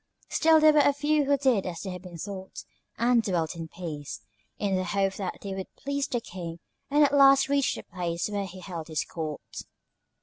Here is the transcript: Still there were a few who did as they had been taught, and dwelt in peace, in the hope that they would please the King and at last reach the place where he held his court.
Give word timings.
Still 0.29 0.59
there 0.59 0.73
were 0.73 0.79
a 0.79 0.93
few 0.93 1.25
who 1.25 1.37
did 1.37 1.67
as 1.67 1.81
they 1.81 1.91
had 1.91 2.01
been 2.01 2.17
taught, 2.17 2.63
and 2.97 3.21
dwelt 3.21 3.55
in 3.55 3.67
peace, 3.67 4.21
in 4.57 4.75
the 4.75 4.83
hope 4.83 5.13
that 5.17 5.37
they 5.43 5.53
would 5.53 5.71
please 5.75 6.07
the 6.07 6.19
King 6.19 6.57
and 6.89 7.03
at 7.03 7.13
last 7.13 7.47
reach 7.49 7.75
the 7.75 7.83
place 7.83 8.27
where 8.27 8.45
he 8.47 8.61
held 8.61 8.87
his 8.87 9.03
court. 9.03 9.61